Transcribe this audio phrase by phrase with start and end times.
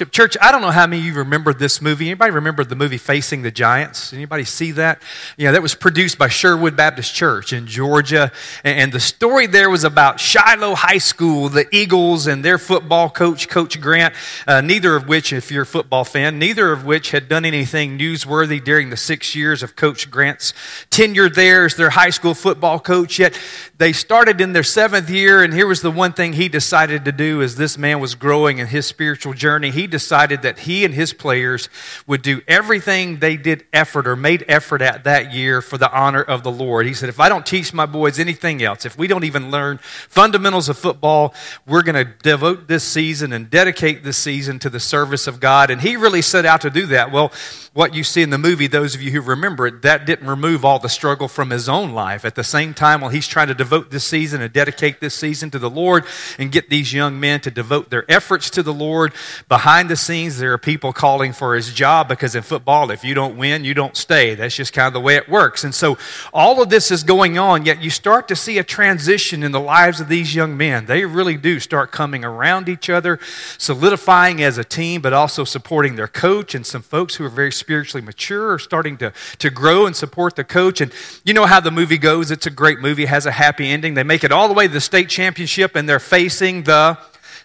[0.00, 0.12] worship.
[0.12, 2.06] Church, I don't know how many of you remember this movie.
[2.06, 4.12] Anybody remember the movie Facing the Giants?
[4.14, 5.02] Anybody see that?
[5.36, 8.32] Yeah, that was produced by Sherwood Baptist Church in Georgia.
[8.64, 13.48] And the story there was about Shiloh High School, the Eagles, and their football coach,
[13.48, 14.14] Coach Grant,
[14.46, 17.98] uh, neither of which, if you're a football fan, neither of which had done anything
[17.98, 20.54] newsworthy during the six years of Coach Grant's
[20.88, 23.18] tenure there as their high school football coach.
[23.18, 23.38] Yet
[23.76, 27.12] they started in their seventh year, and here was the one thing he decided to
[27.12, 30.94] do as this man was growing in his spiritual journey, he decided that he and
[30.94, 31.68] his players
[32.06, 36.22] would do everything they did effort or made effort at that year for the honor
[36.22, 36.86] of the Lord.
[36.86, 39.78] He said, If I don't teach my boys anything else, if we don't even learn
[40.08, 41.34] fundamentals of football,
[41.66, 45.70] we're going to devote this season and dedicate this season to the service of God.
[45.70, 47.12] And he really set out to do that.
[47.12, 47.32] Well,
[47.72, 50.64] what you see in the movie, those of you who remember it, that didn't remove
[50.64, 52.24] all the struggle from his own life.
[52.24, 55.52] At the same time, while he's trying to devote this season and dedicate this season
[55.52, 56.04] to the Lord
[56.36, 59.12] and get these young men to devote their efforts to the Lord,
[59.48, 63.14] behind the scenes, there are people calling for his job because in football, if you
[63.14, 64.34] don't win, you don't stay.
[64.34, 65.62] That's just kind of the way it works.
[65.62, 65.96] And so
[66.32, 69.60] all of this is going on, yet you start to see a transition in the
[69.60, 70.86] lives of these young men.
[70.86, 73.20] They really do start coming around each other,
[73.58, 77.52] solidifying as a team, but also supporting their coach and some folks who are very
[77.60, 80.80] spiritually mature are starting to, to grow and support the coach.
[80.80, 80.92] And
[81.24, 82.32] you know how the movie goes.
[82.32, 83.94] It's a great movie, has a happy ending.
[83.94, 86.98] They make it all the way to the state championship, and they're facing the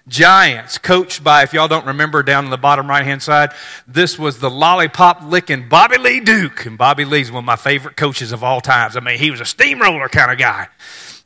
[0.07, 3.53] Giants, coached by, if y'all don't remember, down on the bottom right hand side,
[3.88, 6.67] this was the lollipop licking Bobby Lee Duke.
[6.67, 8.95] And Bobby Lee's one of my favorite coaches of all times.
[8.95, 10.67] I mean, he was a steamroller kind of guy.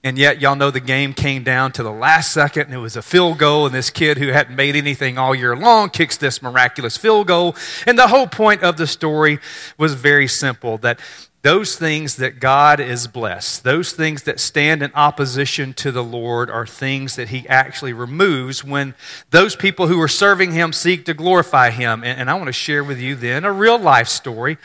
[0.01, 2.95] And yet, y'all know the game came down to the last second, and it was
[2.95, 3.65] a field goal.
[3.65, 7.55] And this kid who hadn't made anything all year long kicks this miraculous field goal.
[7.85, 9.39] And the whole point of the story
[9.77, 11.01] was very simple that
[11.41, 16.49] those things that God is blessed, those things that stand in opposition to the Lord,
[16.49, 18.93] are things that He actually removes when
[19.31, 22.03] those people who are serving Him seek to glorify Him.
[22.03, 24.57] And, I want to share with you then a real life story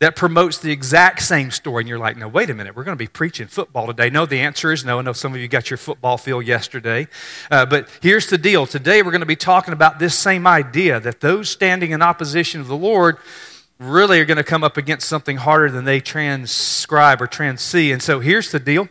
[0.00, 1.82] that promotes the exact same story.
[1.82, 4.10] And you're like, no, wait a minute, we're going to be preaching football today.
[4.10, 4.98] No, the answer is no.
[4.98, 7.06] I know some of you got your football feel yesterday.
[7.50, 10.98] Uh, but here's the deal today we're going to be talking about this same idea
[11.00, 13.18] that those standing in opposition of the Lord
[13.78, 17.92] really are going to come up against something harder than they transcribe or transee.
[17.92, 18.88] And so here's the deal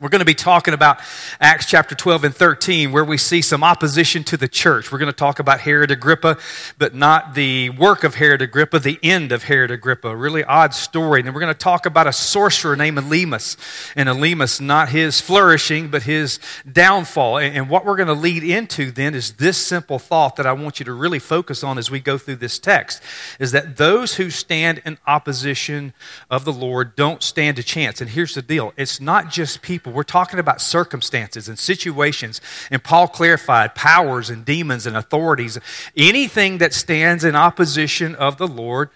[0.00, 1.00] we're going to be talking about
[1.40, 4.92] Acts chapter 12 and 13, where we see some opposition to the church.
[4.92, 6.38] We're going to talk about Herod Agrippa,
[6.78, 10.14] but not the work of Herod Agrippa, the end of Herod Agrippa.
[10.14, 11.18] Really odd story.
[11.18, 13.56] And then we're going to talk about a sorcerer named Elymas.
[13.96, 16.38] And Elymas, not his flourishing, but his
[16.70, 17.38] downfall.
[17.38, 20.78] And what we're going to lead into then is this simple thought that I want
[20.78, 23.02] you to really focus on as we go through this text
[23.40, 25.92] is that those who stand in opposition
[26.30, 28.00] of the Lord don't stand a chance.
[28.00, 29.96] And here's the deal it's not just people people.
[29.96, 32.40] We're talking about circumstances and situations.
[32.70, 35.58] And Paul clarified powers and demons and authorities.
[35.96, 38.90] Anything that stands in opposition of the Lord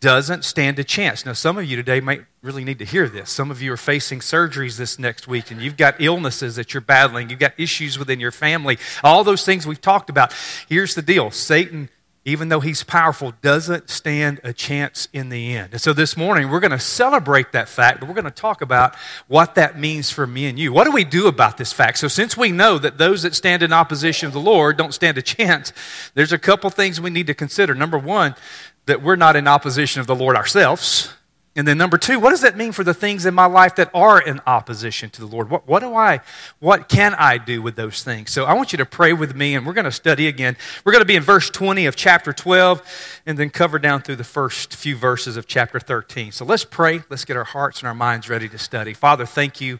[0.00, 1.24] doesn't stand a chance.
[1.24, 3.30] Now, some of you today might really need to hear this.
[3.30, 6.82] Some of you are facing surgeries this next week, and you've got illnesses that you're
[6.82, 7.30] battling.
[7.30, 8.76] You've got issues within your family.
[9.02, 10.34] All those things we've talked about.
[10.68, 11.88] Here's the deal Satan
[12.26, 15.72] even though he's powerful, doesn't stand a chance in the end.
[15.72, 18.62] And so this morning, we're going to celebrate that fact, but we're going to talk
[18.62, 18.96] about
[19.28, 20.72] what that means for me and you.
[20.72, 21.98] What do we do about this fact?
[21.98, 25.18] So, since we know that those that stand in opposition of the Lord don't stand
[25.18, 25.72] a chance,
[26.14, 27.74] there's a couple things we need to consider.
[27.74, 28.34] Number one,
[28.86, 31.12] that we're not in opposition of the Lord ourselves.
[31.56, 33.88] And then number two, what does that mean for the things in my life that
[33.94, 35.50] are in opposition to the Lord?
[35.50, 36.18] What, what do I,
[36.58, 38.32] what can I do with those things?
[38.32, 40.56] So I want you to pray with me and we're going to study again.
[40.84, 44.16] We're going to be in verse 20 of chapter 12 and then cover down through
[44.16, 46.32] the first few verses of chapter 13.
[46.32, 47.02] So let's pray.
[47.08, 48.92] Let's get our hearts and our minds ready to study.
[48.92, 49.78] Father, thank you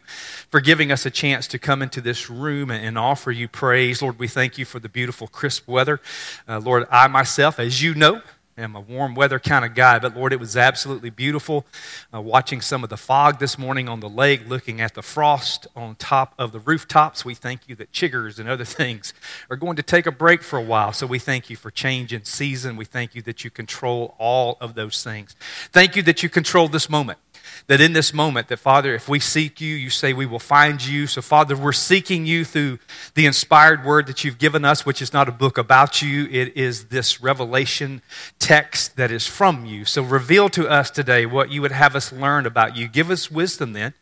[0.49, 4.01] for giving us a chance to come into this room and offer you praise.
[4.01, 5.99] Lord, we thank you for the beautiful crisp weather.
[6.47, 8.21] Uh, Lord, I myself, as you know,
[8.57, 11.65] am a warm weather kind of guy, but Lord, it was absolutely beautiful
[12.13, 15.67] uh, watching some of the fog this morning on the lake, looking at the frost
[15.75, 17.25] on top of the rooftops.
[17.25, 19.13] We thank you that chiggers and other things
[19.49, 20.93] are going to take a break for a while.
[20.93, 22.77] So we thank you for change in season.
[22.77, 25.35] We thank you that you control all of those things.
[25.73, 27.19] Thank you that you control this moment
[27.67, 30.85] that in this moment that father if we seek you you say we will find
[30.85, 31.07] you.
[31.07, 32.79] So father we're seeking you through
[33.13, 36.25] the inspired word that you've given us which is not a book about you.
[36.31, 38.01] It is this revelation
[38.39, 39.85] text that is from you.
[39.85, 42.87] So reveal to us today what you would have us learn about you.
[42.87, 43.93] Give us wisdom then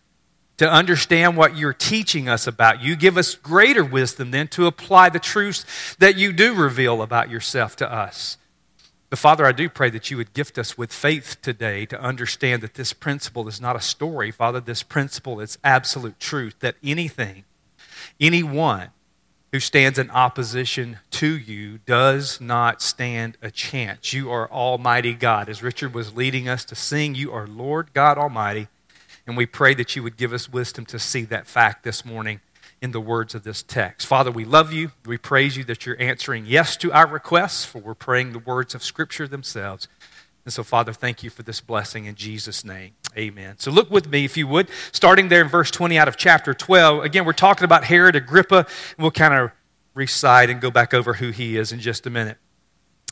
[0.57, 2.95] to understand what you're teaching us about you.
[2.95, 7.75] Give us greater wisdom then to apply the truths that you do reveal about yourself
[7.77, 8.37] to us
[9.13, 12.63] but Father, I do pray that you would gift us with faith today to understand
[12.63, 14.31] that this principle is not a story.
[14.31, 17.43] Father, this principle is absolute truth that anything,
[18.19, 18.89] anyone
[19.51, 24.13] who stands in opposition to you does not stand a chance.
[24.13, 25.47] You are Almighty God.
[25.47, 28.67] As Richard was leading us to sing, you are Lord God Almighty.
[29.27, 32.41] And we pray that you would give us wisdom to see that fact this morning
[32.83, 34.05] in the words of this text.
[34.05, 34.91] Father, we love you.
[35.05, 38.75] We praise you that you're answering yes to our requests, for we're praying the words
[38.75, 39.87] of Scripture themselves.
[40.43, 42.91] And so, Father, thank you for this blessing in Jesus' name.
[43.17, 43.55] Amen.
[43.57, 46.53] So, look with me, if you would, starting there in verse 20 out of chapter
[46.53, 47.05] 12.
[47.05, 49.51] Again, we're talking about Herod Agrippa, and we'll kind of
[49.93, 52.37] recite and go back over who he is in just a minute.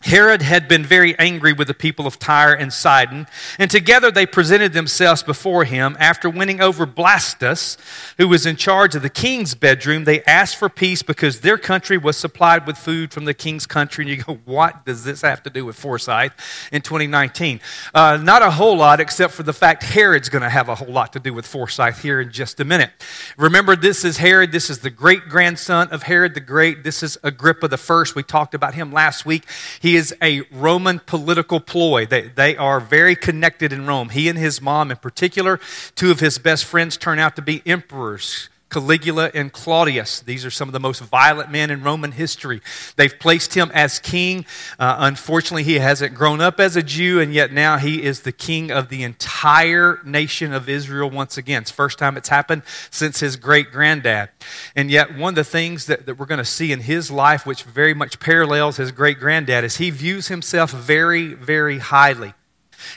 [0.01, 3.27] Herod had been very angry with the people of Tyre and Sidon,
[3.59, 5.95] and together they presented themselves before him.
[5.99, 7.77] After winning over Blastus,
[8.17, 11.97] who was in charge of the king's bedroom, they asked for peace because their country
[11.97, 14.03] was supplied with food from the king's country.
[14.03, 16.33] And you go, what does this have to do with Forsyth
[16.71, 17.59] in 2019?
[17.93, 20.91] Uh, not a whole lot, except for the fact Herod's going to have a whole
[20.91, 22.91] lot to do with Forsyth here in just a minute.
[23.37, 24.51] Remember, this is Herod.
[24.51, 26.83] This is the great grandson of Herod the Great.
[26.83, 28.15] This is Agrippa the First.
[28.15, 29.45] We talked about him last week.
[29.79, 32.05] He is a Roman political ploy.
[32.05, 34.09] They, they are very connected in Rome.
[34.09, 35.59] He and his mom, in particular,
[35.95, 38.49] two of his best friends turn out to be emperors.
[38.71, 40.21] Caligula and Claudius.
[40.21, 42.61] These are some of the most violent men in Roman history.
[42.95, 44.45] They've placed him as king.
[44.79, 48.31] Uh, unfortunately, he hasn't grown up as a Jew, and yet now he is the
[48.31, 51.63] king of the entire nation of Israel once again.
[51.63, 54.29] It's first time it's happened since his great granddad.
[54.75, 57.45] And yet, one of the things that, that we're going to see in his life,
[57.45, 62.33] which very much parallels his great granddad, is he views himself very, very highly.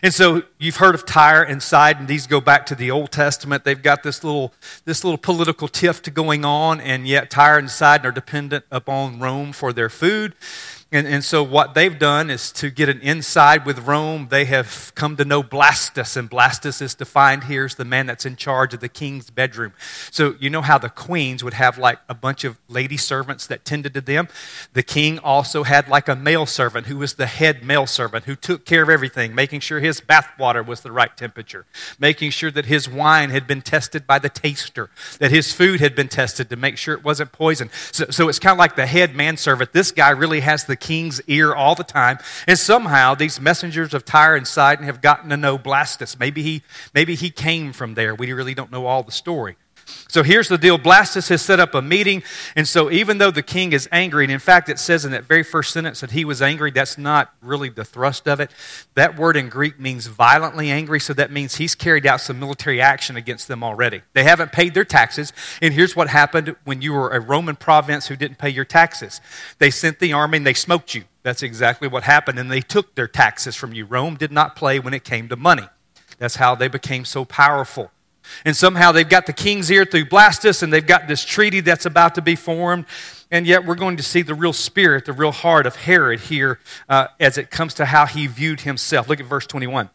[0.02, 2.06] And so you've heard of Tyre and Sidon.
[2.06, 3.64] These go back to the Old Testament.
[3.64, 4.52] They've got this little,
[4.84, 9.52] this little political tiff going on, and yet Tyre and Sidon are dependent upon Rome
[9.52, 10.34] for their food.
[10.94, 14.92] And, and so, what they've done is to get an inside with Rome, they have
[14.94, 16.16] come to know Blastus.
[16.16, 19.72] And Blastus is defined here as the man that's in charge of the king's bedroom.
[20.12, 23.64] So, you know how the queens would have like a bunch of lady servants that
[23.64, 24.28] tended to them?
[24.72, 28.36] The king also had like a male servant who was the head male servant who
[28.36, 31.66] took care of everything, making sure his bath water was the right temperature,
[31.98, 35.96] making sure that his wine had been tested by the taster, that his food had
[35.96, 37.68] been tested to make sure it wasn't poison.
[37.90, 39.72] So, so it's kind of like the head manservant.
[39.72, 42.18] This guy really has the king's ear all the time.
[42.46, 46.18] And somehow these messengers of Tyre and Sidon have gotten to know Blastus.
[46.18, 48.14] Maybe he, maybe he came from there.
[48.14, 49.56] We really don't know all the story.
[49.86, 52.22] So here's the deal Blastus has set up a meeting.
[52.56, 55.24] And so, even though the king is angry, and in fact, it says in that
[55.24, 58.50] very first sentence that he was angry, that's not really the thrust of it.
[58.94, 61.00] That word in Greek means violently angry.
[61.00, 64.02] So, that means he's carried out some military action against them already.
[64.12, 65.32] They haven't paid their taxes.
[65.60, 69.20] And here's what happened when you were a Roman province who didn't pay your taxes
[69.58, 71.04] they sent the army and they smoked you.
[71.22, 72.38] That's exactly what happened.
[72.38, 73.84] And they took their taxes from you.
[73.84, 75.68] Rome did not play when it came to money.
[76.18, 77.90] That's how they became so powerful.
[78.44, 81.86] And somehow they've got the king's ear through Blastus, and they've got this treaty that's
[81.86, 82.86] about to be formed.
[83.30, 86.60] And yet we're going to see the real spirit, the real heart of Herod here
[86.88, 89.08] uh, as it comes to how he viewed himself.
[89.08, 89.90] Look at verse 21.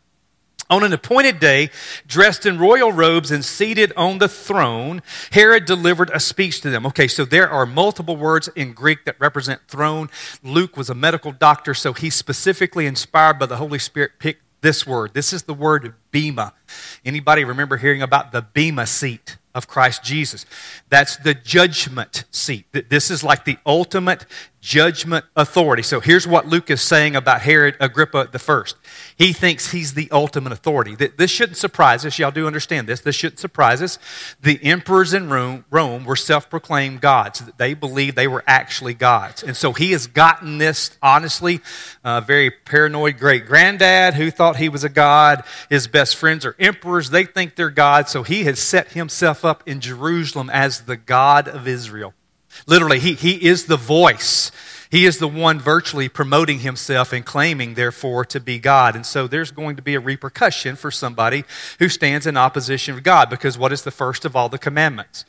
[0.71, 1.71] On an appointed day,
[2.05, 5.01] dressed in royal robes and seated on the throne,
[5.31, 6.85] Herod delivered a speech to them.
[6.85, 10.11] Okay, so there are multiple words in Greek that represent throne.
[10.43, 14.85] Luke was a medical doctor, so he specifically inspired by the Holy Spirit picked this
[14.85, 15.13] word.
[15.13, 16.53] This is the word bema.
[17.05, 20.45] Anybody remember hearing about the bema seat of Christ Jesus?
[20.89, 22.65] That's the judgment seat.
[22.89, 24.25] This is like the ultimate
[24.61, 25.83] judgment authority.
[25.83, 28.75] So here's what Luke is saying about Herod Agrippa the first.
[29.15, 30.95] He thinks he's the ultimate authority.
[30.95, 32.19] This shouldn't surprise us.
[32.19, 33.01] Y'all do understand this.
[33.01, 33.99] This shouldn't surprise us.
[34.41, 37.43] The emperors in Rome, were self-proclaimed gods.
[37.57, 39.43] They believed they were actually gods.
[39.43, 41.61] And so he has gotten this, honestly,
[42.03, 45.43] uh, very paranoid great granddad who thought he was a god.
[45.69, 47.09] His best friends are emperors.
[47.09, 48.11] They think they're gods.
[48.11, 52.13] So he has set himself up in Jerusalem as the God of Israel.
[52.67, 54.51] Literally, he, he is the voice.
[54.89, 58.95] He is the one virtually promoting himself and claiming, therefore, to be God.
[58.95, 61.43] And so there's going to be a repercussion for somebody
[61.77, 65.25] who stands in opposition to God because what is the first of all the commandments?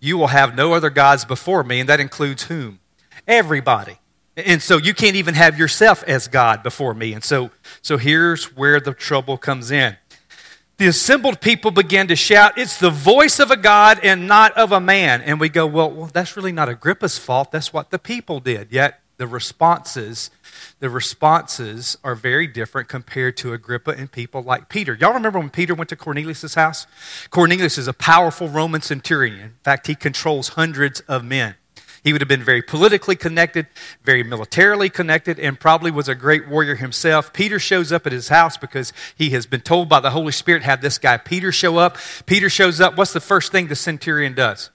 [0.00, 2.80] You will have no other gods before me, and that includes whom?
[3.26, 3.98] Everybody.
[4.36, 7.14] And so you can't even have yourself as God before me.
[7.14, 9.96] And so, so here's where the trouble comes in
[10.78, 14.72] the assembled people began to shout, It's the voice of a God and not of
[14.72, 15.22] a man.
[15.22, 17.50] And we go, Well, well that's really not Agrippa's fault.
[17.50, 18.72] That's what the people did.
[18.72, 20.30] Yet the responses,
[20.80, 24.94] the responses are very different compared to Agrippa and people like Peter.
[25.00, 26.86] Y'all remember when Peter went to Cornelius' house?
[27.30, 29.40] Cornelius is a powerful Roman centurion.
[29.40, 31.54] In fact, he controls hundreds of men.
[32.06, 33.66] He would have been very politically connected,
[34.04, 37.32] very militarily connected, and probably was a great warrior himself.
[37.32, 40.62] Peter shows up at his house because he has been told by the Holy Spirit,
[40.62, 41.98] have this guy Peter show up.
[42.24, 42.96] Peter shows up.
[42.96, 44.70] What's the first thing the centurion does?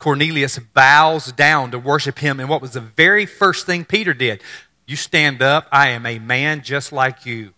[0.00, 2.40] Cornelius bows down to worship him.
[2.40, 4.42] And what was the very first thing Peter did?
[4.84, 5.68] You stand up.
[5.70, 7.54] I am a man just like you.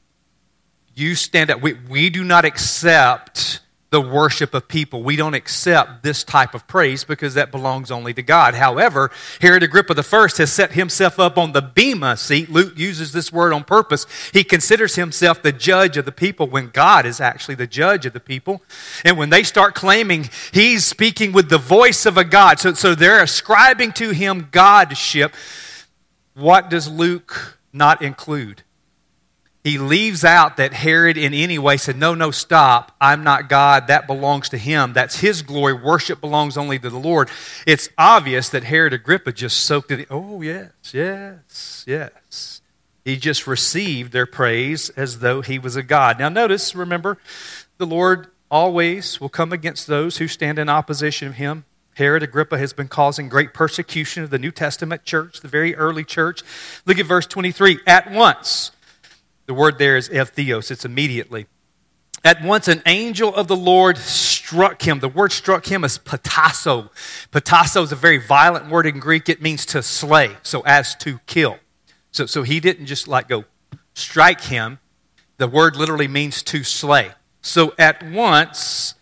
[0.95, 1.63] You stand up.
[1.63, 3.61] We, we do not accept
[3.95, 5.05] the worship of people.
[5.05, 8.55] We don't accept this type of praise because that belongs only to God.
[8.55, 12.51] However, Herod Agrippa I has set himself up on the bema seat.
[12.51, 14.05] Luke uses this word on purpose.
[14.33, 18.15] He considers himself the judge of the people when God is actually the judge of
[18.15, 18.63] the people.
[19.05, 22.97] And when they start claiming he's speaking with the voice of a God, so, so
[22.97, 25.37] they're ascribing to him Godship,
[26.35, 28.65] what does Luke not include?
[29.65, 32.93] He leaves out that Herod in any way said, No, no, stop.
[33.01, 33.87] I'm not God.
[33.87, 34.93] That belongs to him.
[34.93, 35.73] That's his glory.
[35.73, 37.31] Worship belongs only to the Lord.
[37.67, 40.01] It's obvious that Herod Agrippa just soaked it.
[40.01, 40.07] in.
[40.11, 42.61] Oh, yes, yes, yes.
[43.07, 46.19] He just received their praise as though he was a God.
[46.19, 47.17] Now, notice, remember,
[47.79, 51.65] the Lord always will come against those who stand in opposition of him.
[51.97, 56.05] Herod Agrippa has been causing great persecution of the New Testament church, the very early
[56.05, 56.43] church.
[56.87, 57.79] Look at verse 23.
[57.87, 58.73] At once,
[59.47, 61.47] the word there is evtheos, it's immediately.
[62.25, 65.01] At once an angel of the Lord struck him.
[65.01, 66.89] The word struck him is patasso.
[67.31, 69.29] Patasso is a very violent word in Greek.
[69.29, 71.59] It means to slay, so as to kill.
[72.13, 73.45] So, so he didn't just like go
[73.93, 74.79] strike him.
[75.37, 77.13] The word literally means to slay.
[77.43, 78.95] So at once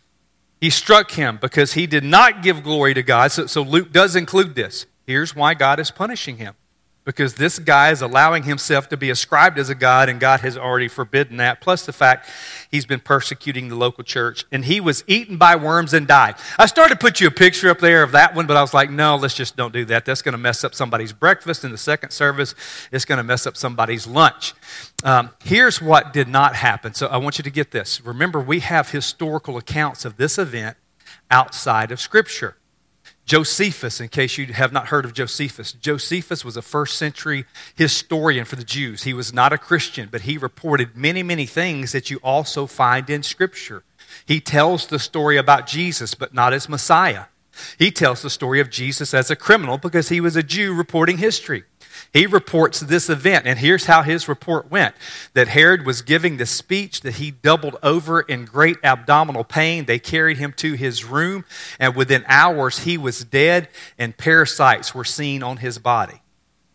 [0.60, 3.30] he struck him because he did not give glory to God.
[3.30, 4.86] So, so Luke does include this.
[5.06, 6.54] Here's why God is punishing him
[7.04, 10.56] because this guy is allowing himself to be ascribed as a God, and God has
[10.56, 11.60] already forbidden that.
[11.60, 12.28] Plus, the fact
[12.70, 16.36] he's been persecuting the local church, and he was eaten by worms and died.
[16.58, 18.72] I started to put you a picture up there of that one, but I was
[18.72, 20.04] like, no, let's just don't do that.
[20.04, 22.54] That's going to mess up somebody's breakfast in the second service,
[22.92, 24.54] it's going to mess up somebody's lunch.
[25.02, 26.94] Um, here's what did not happen.
[26.94, 28.00] So I want you to get this.
[28.00, 30.76] Remember, we have historical accounts of this event
[31.30, 32.56] outside of Scripture.
[33.24, 38.44] Josephus, in case you have not heard of Josephus, Josephus was a first century historian
[38.44, 39.04] for the Jews.
[39.04, 43.08] He was not a Christian, but he reported many, many things that you also find
[43.08, 43.84] in Scripture.
[44.26, 47.26] He tells the story about Jesus, but not as Messiah.
[47.78, 51.18] He tells the story of Jesus as a criminal because he was a Jew reporting
[51.18, 51.64] history.
[52.12, 54.94] He reports this event, and here's how his report went
[55.34, 59.84] that Herod was giving the speech, that he doubled over in great abdominal pain.
[59.86, 61.44] They carried him to his room,
[61.78, 63.68] and within hours he was dead,
[63.98, 66.22] and parasites were seen on his body.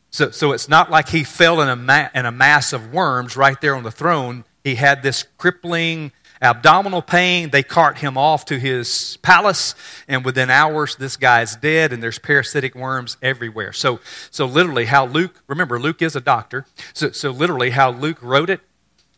[0.10, 3.38] So, so it's not like he fell in a, ma- in a mass of worms
[3.38, 4.46] right there on the throne.
[4.64, 7.50] He had this crippling abdominal pain.
[7.50, 9.75] They cart him off to his palace,
[10.08, 13.74] and within hours, this guy's dead, and there's parasitic worms everywhere.
[13.74, 14.00] So,
[14.32, 16.65] so literally, how Luke, remember, Luke is a doctor.
[16.94, 18.62] So, so literally, how Luke wrote it,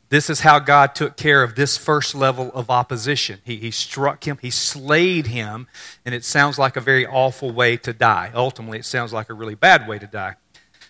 [0.09, 3.41] this is how God took care of this first level of opposition.
[3.43, 5.67] He, he struck him, he slayed him,
[6.03, 8.31] and it sounds like a very awful way to die.
[8.33, 10.35] Ultimately, it sounds like a really bad way to die.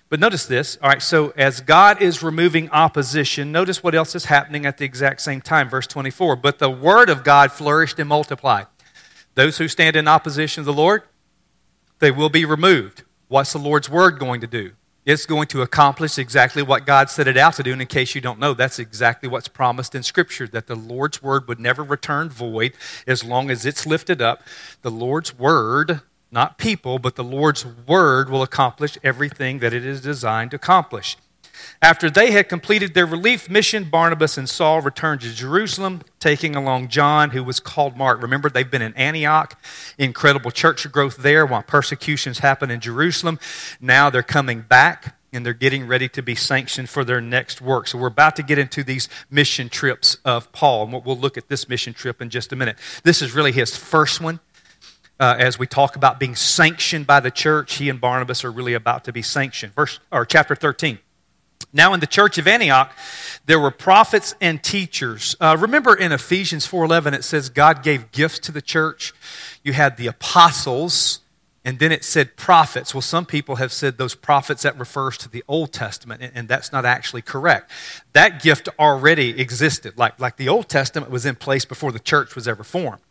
[0.10, 0.78] But notice this.
[0.82, 4.86] All right, so as God is removing opposition, notice what else is happening at the
[4.86, 5.70] exact same time.
[5.70, 6.36] Verse 24.
[6.36, 8.66] But the word of God flourished and multiplied.
[9.36, 11.04] Those who stand in opposition to the Lord,
[12.00, 13.04] they will be removed.
[13.28, 14.72] What's the Lord's word going to do?
[15.06, 17.72] It's going to accomplish exactly what God set it out to do.
[17.72, 21.22] And in case you don't know, that's exactly what's promised in Scripture that the Lord's
[21.24, 22.74] word would never return void
[23.08, 24.44] as long as it's lifted up.
[24.82, 30.02] The Lord's word not people, but the Lord's word will accomplish everything that it is
[30.02, 31.18] designed to accomplish.
[31.82, 36.90] After they had completed their relief mission, Barnabas and Saul returned to Jerusalem, taking along
[36.90, 38.22] John, who was called Mark.
[38.22, 39.60] Remember, they've been in Antioch,
[39.98, 43.40] incredible church growth there while persecutions happen in Jerusalem.
[43.82, 47.88] Now they're coming back and they're getting ready to be sanctioned for their next work.
[47.88, 51.50] So we're about to get into these mission trips of Paul, and we'll look at
[51.50, 52.78] this mission trip in just a minute.
[53.04, 54.40] This is really his first one
[55.20, 58.74] uh, as we talk about being sanctioned by the church, he and Barnabas are really
[58.74, 59.74] about to be sanctioned.
[59.74, 61.00] Verse or chapter 13.
[61.74, 62.96] Now in the church of Antioch,
[63.46, 65.36] there were prophets and teachers.
[65.40, 69.14] Uh, remember in Ephesians 4:11 it says God gave gifts to the church.
[69.64, 71.20] You had the apostles,
[71.66, 72.96] and then it said prophets.
[72.96, 76.48] Well, some people have said those prophets that refers to the Old Testament, and, and
[76.48, 77.70] that's not actually correct.
[78.14, 79.98] That gift already existed.
[79.98, 83.02] Like, like the Old Testament was in place before the church was ever formed.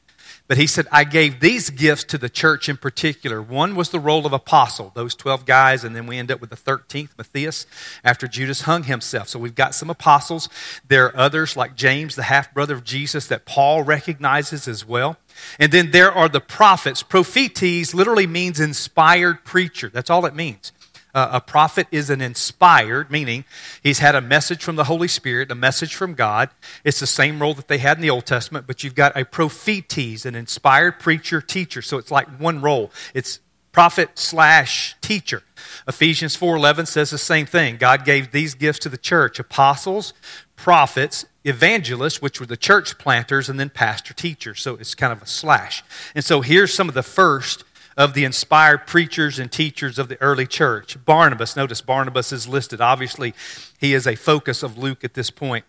[0.49, 3.43] But he said, I gave these gifts to the church in particular.
[3.43, 6.49] One was the role of apostle, those 12 guys, and then we end up with
[6.49, 7.67] the 13th, Matthias,
[8.02, 9.28] after Judas hung himself.
[9.28, 10.49] So we've got some apostles.
[10.88, 15.19] There are others like James, the half brother of Jesus, that Paul recognizes as well.
[15.59, 17.02] And then there are the prophets.
[17.02, 19.90] Prophetes literally means inspired preacher.
[19.90, 20.73] That's all it means.
[21.18, 23.44] Uh, a prophet is an inspired, meaning
[23.82, 26.48] he's had a message from the Holy Spirit, a message from God.
[26.84, 29.25] It's the same role that they had in the Old Testament, but you've got a
[29.25, 31.82] prophetes, an inspired preacher, teacher.
[31.82, 32.92] So it's like one role.
[33.14, 33.40] It's
[33.72, 35.42] prophet slash teacher.
[35.88, 37.78] Ephesians 4:11 says the same thing.
[37.78, 40.14] God gave these gifts to the church: apostles,
[40.54, 44.60] prophets, evangelists, which were the church planters, and then pastor teachers.
[44.62, 45.82] So it's kind of a slash.
[46.14, 47.64] And so here's some of the first
[47.99, 50.97] of the inspired preachers and teachers of the early church.
[51.05, 52.81] Barnabas, notice Barnabas is listed.
[52.81, 53.35] Obviously,
[53.78, 55.64] he is a focus of Luke at this point.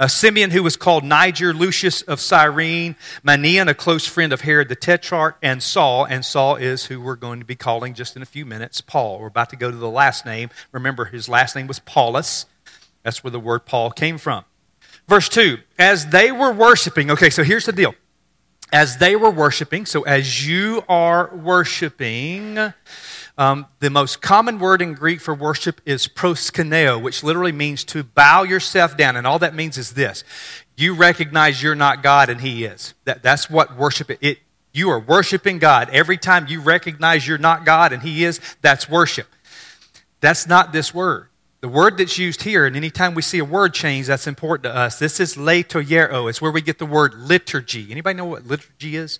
[0.00, 4.70] Uh, Simeon, who was called Niger, Lucius of Cyrene, Manaen, a close friend of Herod
[4.70, 6.06] the Tetrarch, and Saul.
[6.06, 9.20] And Saul is who we're going to be calling just in a few minutes Paul.
[9.20, 10.48] We're about to go to the last name.
[10.72, 12.46] Remember, his last name was Paulus.
[13.02, 14.46] That's where the word Paul came from.
[15.06, 17.94] Verse 2 As they were worshiping, okay, so here's the deal.
[18.74, 22.58] As they were worshiping, so as you are worshiping,
[23.38, 28.02] um, the most common word in Greek for worship is proskuneo, which literally means to
[28.02, 29.14] bow yourself down.
[29.14, 30.24] And all that means is this
[30.76, 32.94] you recognize you're not God and He is.
[33.04, 34.10] That, that's what worship.
[34.20, 34.40] It,
[34.72, 35.88] you are worshiping God.
[35.90, 39.28] Every time you recognize you're not God and He is, that's worship.
[40.18, 41.28] That's not this word.
[41.64, 44.76] The word that's used here, and anytime we see a word change, that's important to
[44.76, 44.98] us.
[44.98, 46.28] This is leitourgeo.
[46.28, 47.90] It's where we get the word liturgy.
[47.90, 49.18] Anybody know what liturgy is?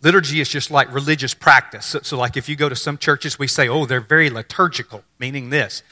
[0.00, 1.86] Liturgy is just like religious practice.
[1.86, 5.02] So, so, like if you go to some churches, we say, oh, they're very liturgical,
[5.18, 5.82] meaning this.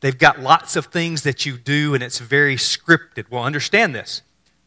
[0.00, 3.26] They've got lots of things that you do, and it's very scripted.
[3.30, 4.22] Well, understand this.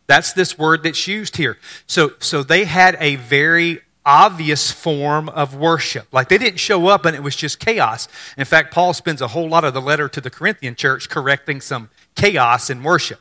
[0.06, 1.58] That's this word that's used here.
[1.86, 6.08] So, so they had a very obvious form of worship.
[6.14, 8.08] Like they didn't show up and it was just chaos.
[8.38, 11.60] In fact, Paul spends a whole lot of the letter to the Corinthian church correcting
[11.60, 13.20] some chaos in worship.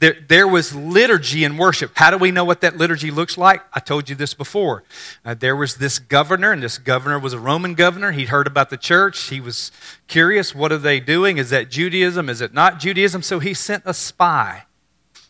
[0.00, 1.92] There, there was liturgy in worship.
[1.94, 3.62] How do we know what that liturgy looks like?
[3.72, 4.84] I told you this before.
[5.24, 8.12] Uh, there was this governor, and this governor was a Roman governor.
[8.12, 9.28] He'd heard about the church.
[9.28, 9.72] He was
[10.06, 11.38] curious what are they doing?
[11.38, 12.28] Is that Judaism?
[12.28, 13.22] Is it not Judaism?
[13.22, 14.64] So he sent a spy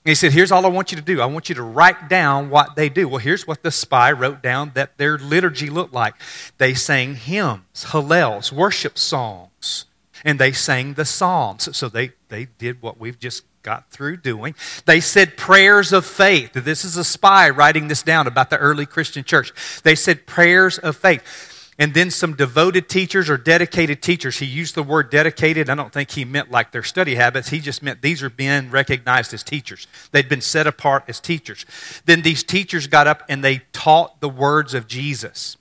[0.08, 1.20] he said, Here's all I want you to do.
[1.20, 3.08] I want you to write down what they do.
[3.08, 6.14] Well, here's what the spy wrote down that their liturgy looked like.
[6.58, 9.86] They sang hymns, hallels, worship songs,
[10.24, 11.76] and they sang the Psalms.
[11.76, 14.54] So they, they did what we've just got through doing.
[14.86, 16.52] They said prayers of faith.
[16.52, 19.52] This is a spy writing this down about the early Christian church.
[19.82, 24.38] They said prayers of faith and then some devoted teachers or dedicated teachers.
[24.38, 25.70] He used the word dedicated.
[25.70, 27.50] I don't think he meant like their study habits.
[27.50, 29.86] He just meant these are being recognized as teachers.
[30.10, 31.64] They'd been set apart as teachers.
[32.04, 35.56] Then these teachers got up and they taught the words of Jesus.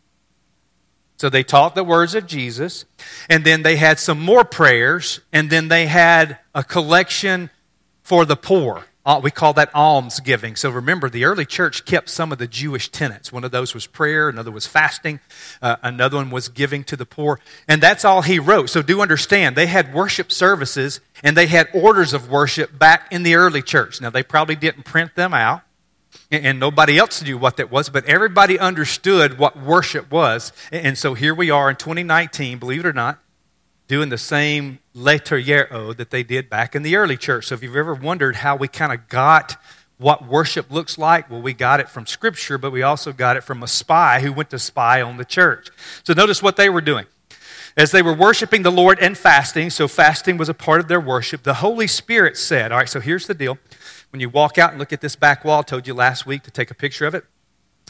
[1.17, 2.85] So they taught the words of Jesus,
[3.27, 7.49] and then they had some more prayers, and then they had a collection
[8.03, 8.85] for the poor.
[9.23, 10.57] We call that alms giving.
[10.57, 13.31] So remember, the early church kept some of the Jewish tenets.
[13.31, 15.21] One of those was prayer, another was fasting,
[15.61, 17.39] uh, another one was giving to the poor.
[17.69, 18.69] And that's all he wrote.
[18.69, 23.23] So do understand, they had worship services and they had orders of worship back in
[23.23, 24.01] the early church.
[24.01, 25.61] Now, they probably didn't print them out.
[26.29, 30.51] And nobody else knew what that was, but everybody understood what worship was.
[30.73, 33.19] And so here we are in 2019, believe it or not,
[33.87, 37.47] doing the same leitourgeo that they did back in the early church.
[37.47, 39.57] So if you've ever wondered how we kind of got
[39.97, 43.43] what worship looks like, well, we got it from Scripture, but we also got it
[43.43, 45.69] from a spy who went to spy on the church.
[46.03, 47.05] So notice what they were doing.
[47.75, 50.99] As they were worshiping the Lord and fasting, so fasting was a part of their
[50.99, 53.59] worship, the Holy Spirit said, All right, so here's the deal.
[54.09, 56.41] When you walk out and look at this back wall, I told you last week
[56.43, 57.25] to take a picture of it.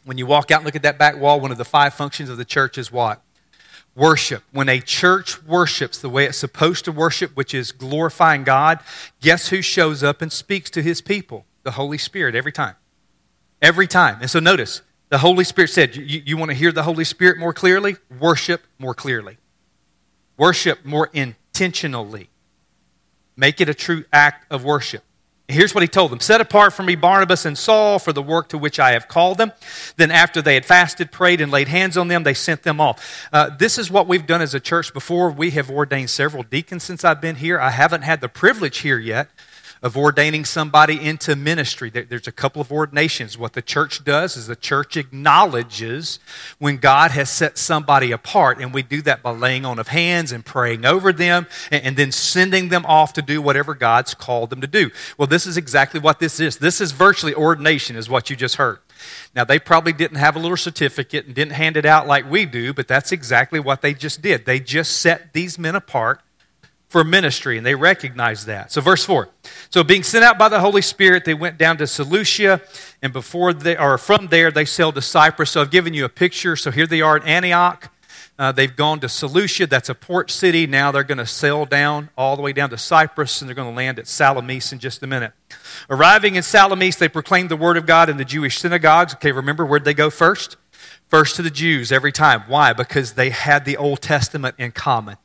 [0.03, 2.29] When you walk out and look at that back wall, one of the five functions
[2.29, 3.21] of the church is what?
[3.97, 4.43] Worship.
[4.51, 8.79] When a church worships the way it's supposed to worship, which is glorifying God,
[9.19, 11.45] guess who shows up and speaks to his people?
[11.63, 12.75] The Holy Spirit every time.
[13.61, 14.19] Every time.
[14.21, 17.39] And so notice, the Holy Spirit said, You, you want to hear the Holy Spirit
[17.39, 17.97] more clearly?
[18.19, 19.37] Worship more clearly.
[20.37, 22.29] Worship more intentionally.
[23.35, 25.03] Make it a true act of worship.
[25.49, 28.49] Here's what he told them Set apart for me Barnabas and Saul for the work
[28.49, 29.53] to which I have called them.
[29.95, 33.27] Then, after they had fasted, prayed, and laid hands on them, they sent them off.
[33.31, 35.31] Uh, this is what we've done as a church before.
[35.31, 37.59] We have ordained several deacons since I've been here.
[37.59, 39.29] I haven't had the privilege here yet
[39.81, 41.89] of ordaining somebody into ministry.
[41.89, 43.37] There's a couple of ordinations.
[43.37, 46.19] What the church does is the church acknowledges
[46.59, 50.31] when God has set somebody apart, and we do that by laying on of hands
[50.31, 54.61] and praying over them and then sending them off to do whatever God's called them
[54.61, 54.89] to do.
[55.17, 56.57] Well, this is exactly what this is.
[56.57, 58.79] This is virtually ordination, is what you just heard.
[59.35, 62.45] Now, they probably didn't have a little certificate and didn't hand it out like we
[62.45, 64.45] do, but that's exactly what they just did.
[64.45, 66.21] They just set these men apart
[66.87, 68.71] for ministry, and they recognized that.
[68.71, 69.29] So, verse 4.
[69.69, 72.61] So, being sent out by the Holy Spirit, they went down to Seleucia,
[73.01, 75.51] and before they, or from there, they sailed to Cyprus.
[75.51, 76.55] So, I've given you a picture.
[76.55, 77.91] So, here they are in Antioch.
[78.39, 80.67] Uh, they've gone to Seleucia, that's a port city.
[80.67, 83.71] Now they're going to sail down all the way down to Cyprus, and they're going
[83.71, 85.33] to land at Salamis in just a minute.
[85.89, 89.15] Arriving in Salamis, they proclaimed the word of God in the Jewish synagogues.
[89.15, 90.55] Okay, remember where'd they go first?
[91.07, 92.43] First to the Jews every time.
[92.47, 92.73] Why?
[92.73, 95.17] Because they had the Old Testament in common.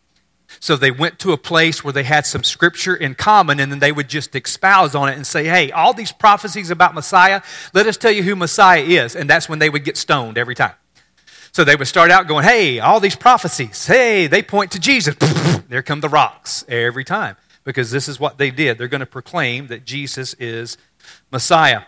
[0.60, 3.78] So they went to a place where they had some scripture in common, and then
[3.78, 7.86] they would just expound on it and say, Hey, all these prophecies about Messiah, let
[7.86, 9.14] us tell you who Messiah is.
[9.14, 10.74] And that's when they would get stoned every time.
[11.52, 15.14] So they would start out going, Hey, all these prophecies, hey, they point to Jesus.
[15.68, 18.78] there come the rocks every time because this is what they did.
[18.78, 20.76] They're going to proclaim that Jesus is
[21.30, 21.82] Messiah.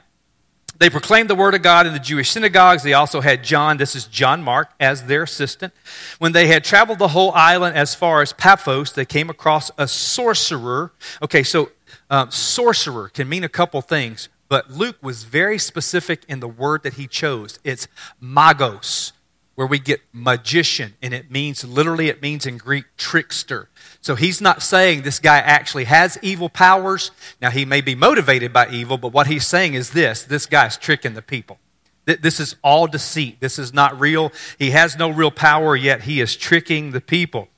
[0.79, 2.83] They proclaimed the word of God in the Jewish synagogues.
[2.83, 5.73] They also had John, this is John Mark, as their assistant.
[6.19, 9.87] When they had traveled the whole island as far as Paphos, they came across a
[9.87, 10.93] sorcerer.
[11.23, 11.71] Okay, so
[12.11, 16.83] um, sorcerer can mean a couple things, but Luke was very specific in the word
[16.83, 17.59] that he chose.
[17.65, 17.89] It's
[18.23, 19.13] magos,
[19.55, 23.69] where we get magician, and it means literally, it means in Greek trickster.
[24.05, 27.11] So he's not saying this guy actually has evil powers.
[27.41, 30.77] Now, he may be motivated by evil, but what he's saying is this this guy's
[30.77, 31.59] tricking the people.
[32.05, 33.41] This is all deceit.
[33.41, 34.31] This is not real.
[34.59, 37.49] He has no real power, yet he is tricking the people.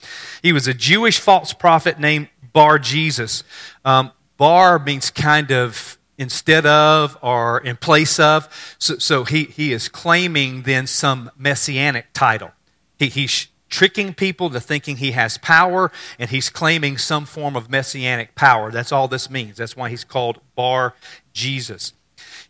[0.41, 3.43] He was a Jewish false prophet named Bar Jesus.
[3.85, 8.77] Um, bar means kind of instead of or in place of.
[8.79, 12.53] So, so he, he is claiming then some messianic title.
[13.01, 17.71] He, he's tricking people to thinking he has power, and he's claiming some form of
[17.71, 18.71] messianic power.
[18.71, 19.57] That's all this means.
[19.57, 20.95] That's why he's called Bar
[21.33, 21.93] Jesus.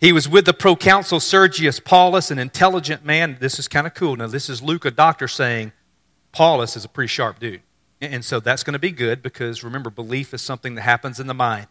[0.01, 3.39] He was with the proconsul Sergius Paulus, an intelligent man.
[3.41, 4.17] This is kind of cool.
[4.17, 5.73] Now, this is Luke, a doctor, saying
[6.33, 7.63] Paulus is a pretty sharp dude.
[8.01, 11.27] And so that's going to be good because remember, belief is something that happens in
[11.27, 11.67] the mind.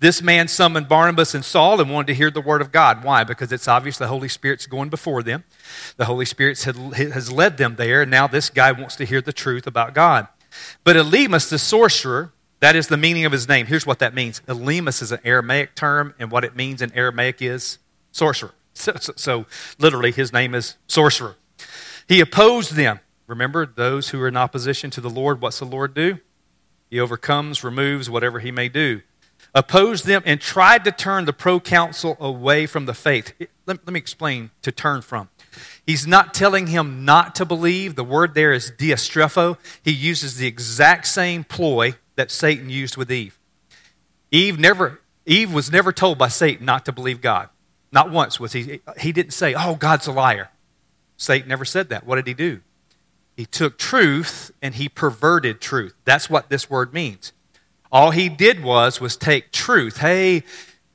[0.00, 3.04] This man summoned Barnabas and Saul and wanted to hear the word of God.
[3.04, 3.24] Why?
[3.24, 5.44] Because it's obvious the Holy Spirit's going before them.
[5.96, 9.32] The Holy Spirit has led them there, and now this guy wants to hear the
[9.32, 10.28] truth about God.
[10.84, 13.66] But Elymas, the sorcerer, that is the meaning of his name.
[13.66, 17.40] Here's what that means Elymas is an Aramaic term, and what it means in Aramaic
[17.40, 17.78] is
[18.10, 18.52] sorcerer.
[18.74, 19.46] So, so, so
[19.78, 21.36] literally, his name is sorcerer.
[22.08, 23.00] He opposed them.
[23.26, 26.18] Remember, those who are in opposition to the Lord, what's the Lord do?
[26.90, 29.02] He overcomes, removes whatever he may do
[29.54, 33.32] opposed them, and tried to turn the proconsul away from the faith.
[33.66, 35.28] Let, let, me explain to turn from.
[35.86, 37.94] He's not telling him not to believe.
[37.94, 39.58] The word there is diastrepho.
[39.82, 43.38] He uses the exact same ploy that Satan used with Eve.
[44.30, 47.48] Eve never Eve was never told by Satan not to believe God.
[47.92, 50.50] Not once was he he didn't say, "Oh, God's a liar."
[51.16, 52.06] Satan never said that.
[52.06, 52.60] What did he do?
[53.36, 55.94] He took truth and he perverted truth.
[56.04, 57.32] That's what this word means.
[57.92, 59.98] All he did was was take truth.
[59.98, 60.44] Hey,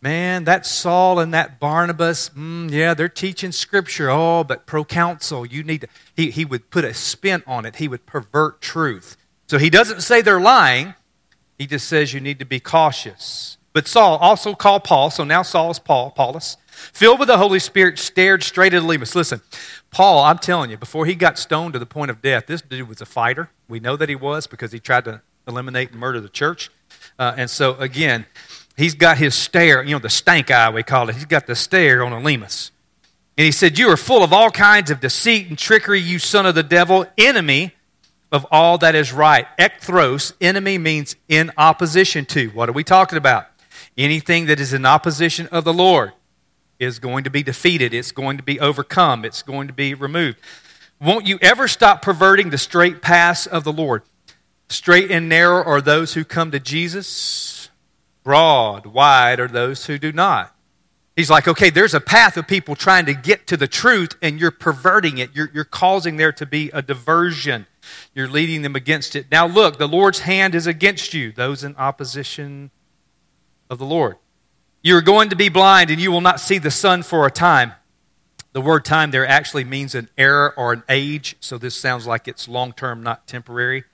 [0.01, 4.09] man, that Saul and that Barnabas, mm, yeah, they're teaching scripture.
[4.09, 5.87] Oh, but proconsul, you need to.
[6.15, 7.75] He, he would put a spin on it.
[7.75, 9.15] He would pervert truth.
[9.47, 10.95] So he doesn't say they're lying.
[11.59, 13.57] He just says you need to be cautious.
[13.73, 17.59] But Saul, also called Paul, so now Saul is Paul, Paulus, filled with the Holy
[17.59, 19.13] Spirit, stared straight at Elymas.
[19.13, 19.41] Listen,
[19.91, 22.89] Paul, I'm telling you, before he got stoned to the point of death, this dude
[22.89, 23.51] was a fighter.
[23.69, 26.71] We know that he was because he tried to eliminate and murder the church.
[27.19, 28.25] Uh, and so, again,
[28.75, 31.15] he's got his stare, you know, the stank eye, we call it.
[31.15, 32.71] He's got the stare on Elymas.
[33.37, 36.45] And he said, You are full of all kinds of deceit and trickery, you son
[36.45, 37.73] of the devil, enemy
[38.31, 39.45] of all that is right.
[39.57, 42.49] Ekthros, enemy means in opposition to.
[42.49, 43.47] What are we talking about?
[43.97, 46.13] Anything that is in opposition of the Lord
[46.79, 50.37] is going to be defeated, it's going to be overcome, it's going to be removed.
[50.99, 54.03] Won't you ever stop perverting the straight paths of the Lord?
[54.69, 57.69] Straight and narrow are those who come to Jesus,
[58.23, 60.53] broad, wide are those who do not.
[61.15, 64.39] He's like, okay, there's a path of people trying to get to the truth, and
[64.39, 65.31] you're perverting it.
[65.33, 67.65] You're, you're causing there to be a diversion.
[68.13, 69.25] You're leading them against it.
[69.31, 72.69] Now, look, the Lord's hand is against you, those in opposition
[73.69, 74.17] of the Lord.
[74.83, 77.71] You're going to be blind, and you will not see the sun for a time.
[78.53, 82.27] The word time there actually means an era or an age, so this sounds like
[82.27, 83.85] it's long term, not temporary.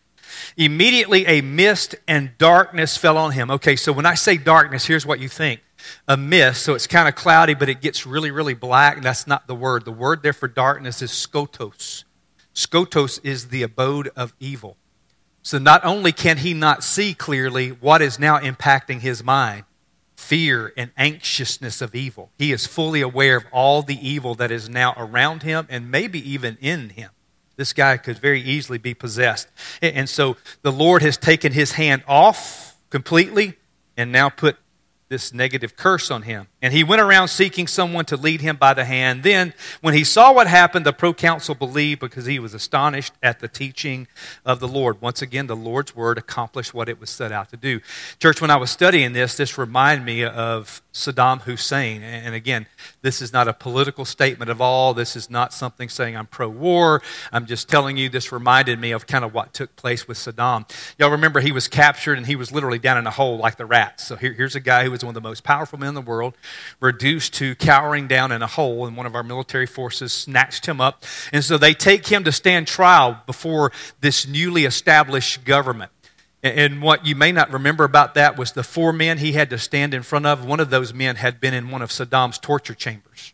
[0.57, 3.51] Immediately a mist and darkness fell on him.
[3.51, 5.61] Okay, so when I say darkness, here's what you think
[6.07, 9.01] a mist, so it's kind of cloudy, but it gets really, really black.
[9.01, 9.85] That's not the word.
[9.85, 12.03] The word there for darkness is skotos.
[12.55, 14.77] Skotos is the abode of evil.
[15.41, 19.65] So not only can he not see clearly what is now impacting his mind,
[20.15, 22.31] fear and anxiousness of evil.
[22.37, 26.31] He is fully aware of all the evil that is now around him and maybe
[26.31, 27.11] even in him.
[27.55, 29.47] This guy could very easily be possessed.
[29.81, 33.55] And so the Lord has taken his hand off completely
[33.95, 34.57] and now put
[35.09, 36.47] this negative curse on him.
[36.61, 39.21] And he went around seeking someone to lead him by the hand.
[39.21, 43.47] Then, when he saw what happened, the proconsul believed because he was astonished at the
[43.47, 44.07] teaching
[44.43, 45.01] of the Lord.
[45.01, 47.79] Once again, the Lord's word accomplished what it was set out to do.
[48.19, 52.03] Church, when I was studying this, this reminded me of Saddam Hussein.
[52.03, 52.67] And again,
[53.01, 54.93] this is not a political statement of all.
[54.93, 57.01] This is not something saying I'm pro war.
[57.31, 60.69] I'm just telling you, this reminded me of kind of what took place with Saddam.
[60.99, 63.65] Y'all remember he was captured and he was literally down in a hole like the
[63.65, 64.05] rats.
[64.05, 66.01] So here, here's a guy who was one of the most powerful men in the
[66.01, 66.35] world,
[66.79, 70.79] reduced to cowering down in a hole, and one of our military forces snatched him
[70.79, 71.03] up.
[71.31, 75.91] And so they take him to stand trial before this newly established government.
[76.43, 79.57] And what you may not remember about that was the four men he had to
[79.57, 80.43] stand in front of.
[80.43, 83.33] One of those men had been in one of Saddam's torture chambers.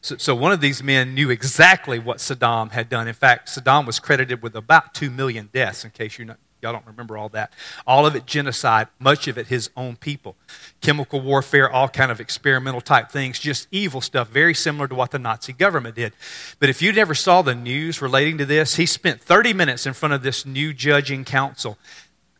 [0.00, 3.08] So, so, one of these men knew exactly what Saddam had done.
[3.08, 6.72] In fact, Saddam was credited with about 2 million deaths, in case you're not, Y'all
[6.72, 7.52] don't remember all that.
[7.86, 10.36] All of it genocide, much of it his own people.
[10.80, 15.12] Chemical warfare, all kind of experimental type things, just evil stuff, very similar to what
[15.12, 16.12] the Nazi government did.
[16.58, 19.92] But if you never saw the news relating to this, he spent 30 minutes in
[19.92, 21.78] front of this new judging council.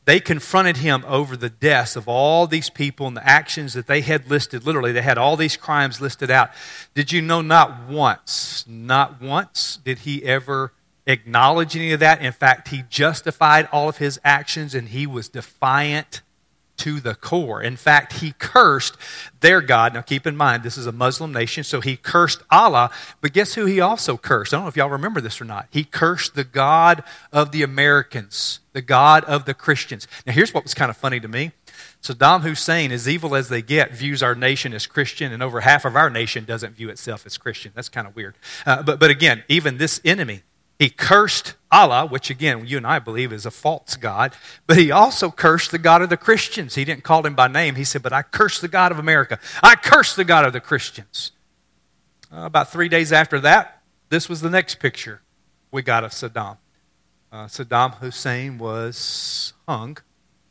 [0.08, 4.00] They confronted him over the deaths of all these people and the actions that they
[4.00, 4.64] had listed.
[4.64, 6.50] Literally, they had all these crimes listed out.
[6.94, 10.72] Did you know not once, not once did he ever
[11.08, 12.22] acknowledge any of that.
[12.22, 16.20] In fact, he justified all of his actions and he was defiant
[16.76, 17.60] to the core.
[17.60, 18.96] In fact, he cursed
[19.40, 19.94] their God.
[19.94, 22.90] Now, keep in mind, this is a Muslim nation, so he cursed Allah,
[23.20, 24.54] but guess who he also cursed?
[24.54, 25.66] I don't know if y'all remember this or not.
[25.70, 30.06] He cursed the God of the Americans, the God of the Christians.
[30.24, 31.50] Now, here's what was kind of funny to me.
[32.00, 35.84] Saddam Hussein, as evil as they get, views our nation as Christian, and over half
[35.84, 37.72] of our nation doesn't view itself as Christian.
[37.74, 38.36] That's kind of weird.
[38.64, 40.42] Uh, but, but again, even this enemy,
[40.78, 44.32] he cursed Allah, which again, you and I believe is a false God,
[44.66, 46.76] but he also cursed the God of the Christians.
[46.76, 47.74] He didn't call him by name.
[47.74, 49.38] He said, But I curse the God of America.
[49.62, 51.32] I curse the God of the Christians.
[52.32, 55.20] Uh, about three days after that, this was the next picture
[55.70, 56.58] we got of Saddam.
[57.32, 59.98] Uh, Saddam Hussein was hung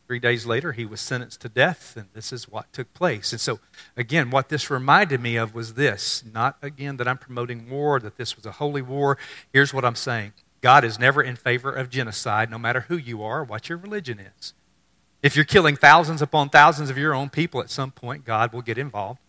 [0.08, 3.34] Three days later, he was sentenced to death, and this is what took place.
[3.34, 3.60] And so,
[3.98, 8.16] again, what this reminded me of was this not again that I'm promoting war, that
[8.18, 9.18] this was a holy war.
[9.52, 13.22] Here's what I'm saying God is never in favor of genocide, no matter who you
[13.22, 14.54] are, what your religion is.
[15.22, 18.62] If you're killing thousands upon thousands of your own people, at some point, God will
[18.62, 19.20] get involved,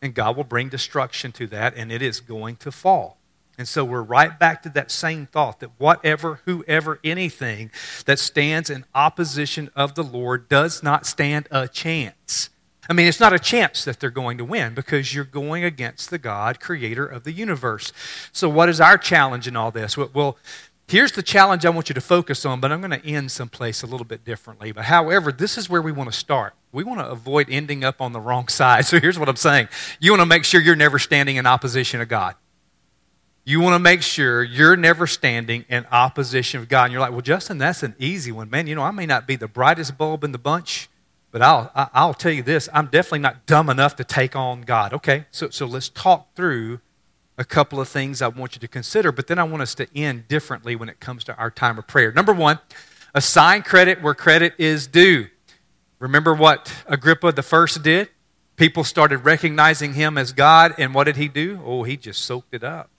[0.00, 3.17] and God will bring destruction to that, and it is going to fall.
[3.58, 7.72] And so we're right back to that same thought that whatever, whoever, anything
[8.06, 12.50] that stands in opposition of the Lord does not stand a chance.
[12.88, 16.08] I mean, it's not a chance that they're going to win because you're going against
[16.08, 17.92] the God, creator of the universe.
[18.32, 19.96] So, what is our challenge in all this?
[19.96, 20.38] Well,
[20.86, 23.82] here's the challenge I want you to focus on, but I'm going to end someplace
[23.82, 24.72] a little bit differently.
[24.72, 26.54] But, however, this is where we want to start.
[26.72, 28.86] We want to avoid ending up on the wrong side.
[28.86, 29.68] So, here's what I'm saying
[29.98, 32.36] you want to make sure you're never standing in opposition of God
[33.48, 36.84] you want to make sure you're never standing in opposition of God.
[36.84, 38.50] And you're like, well, Justin, that's an easy one.
[38.50, 40.90] Man, you know, I may not be the brightest bulb in the bunch,
[41.30, 44.92] but I'll, I'll tell you this I'm definitely not dumb enough to take on God.
[44.92, 46.80] Okay, so, so let's talk through
[47.38, 49.86] a couple of things I want you to consider, but then I want us to
[49.96, 52.12] end differently when it comes to our time of prayer.
[52.12, 52.58] Number one,
[53.14, 55.28] assign credit where credit is due.
[56.00, 58.10] Remember what Agrippa the first did?
[58.56, 61.62] People started recognizing him as God, and what did he do?
[61.64, 62.90] Oh, he just soaked it up.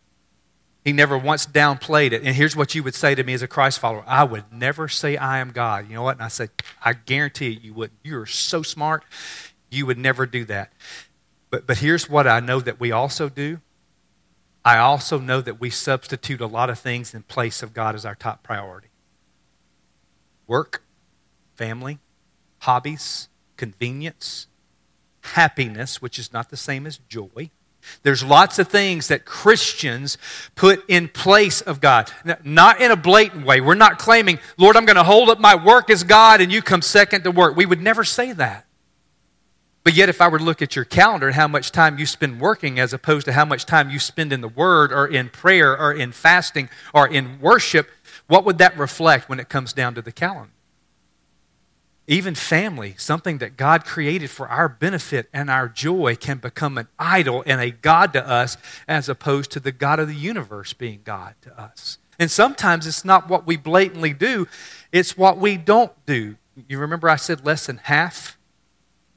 [0.83, 2.23] He never once downplayed it.
[2.23, 4.87] And here's what you would say to me as a Christ follower I would never
[4.87, 5.89] say I am God.
[5.89, 6.15] You know what?
[6.15, 6.51] And I said,
[6.83, 7.99] I guarantee you wouldn't.
[8.03, 9.03] You're so smart,
[9.69, 10.71] you would never do that.
[11.49, 13.59] But, but here's what I know that we also do
[14.63, 18.05] I also know that we substitute a lot of things in place of God as
[18.05, 18.89] our top priority
[20.47, 20.83] work,
[21.55, 21.99] family,
[22.59, 24.47] hobbies, convenience,
[25.21, 27.51] happiness, which is not the same as joy
[28.03, 30.17] there's lots of things that Christians
[30.55, 32.11] put in place of God.
[32.43, 33.61] Not in a blatant way.
[33.61, 36.61] We're not claiming, Lord, I'm going to hold up my work as God and you
[36.61, 37.55] come second to work.
[37.55, 38.65] We would never say that.
[39.83, 42.05] But yet, if I were to look at your calendar and how much time you
[42.05, 45.29] spend working as opposed to how much time you spend in the Word or in
[45.29, 47.89] prayer or in fasting or in worship,
[48.27, 50.51] what would that reflect when it comes down to the calendar?
[52.09, 56.87] Even family, something that God created for our benefit and our joy, can become an
[56.97, 61.01] idol and a God to us as opposed to the God of the universe being
[61.03, 61.99] God to us.
[62.17, 64.47] And sometimes it's not what we blatantly do,
[64.91, 66.37] it's what we don't do.
[66.67, 68.39] You remember I said less than half,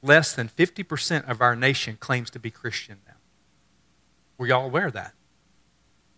[0.03, 3.15] less than 50% of our nation claims to be Christian now.
[4.37, 5.15] Were y'all aware of that?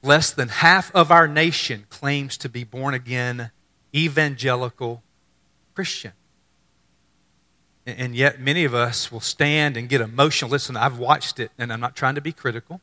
[0.03, 3.51] Less than half of our nation claims to be born again,
[3.95, 5.03] evangelical
[5.73, 6.11] Christian.
[7.86, 10.50] And yet, many of us will stand and get emotional.
[10.50, 12.82] Listen, I've watched it, and I'm not trying to be critical,